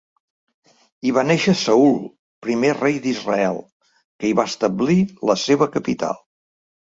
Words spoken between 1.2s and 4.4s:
néixer Saül, primer rei d'Israel, que hi